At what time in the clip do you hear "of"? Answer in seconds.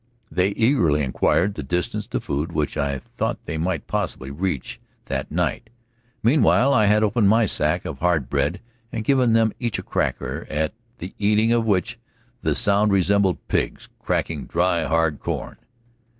7.85-7.99, 11.51-11.65